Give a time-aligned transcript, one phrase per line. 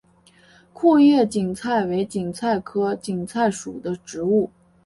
[0.73, 4.49] 库页堇菜为堇菜科堇菜属的植物。